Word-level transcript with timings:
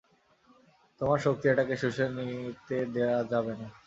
তোমার 1.01 1.19
শক্তি 1.25 1.45
এটাকে 1.49 1.75
শুষে 1.81 2.05
নিতে 2.17 2.77
দেয়া 2.93 3.19
যাবে 3.31 3.53
না। 3.59 3.67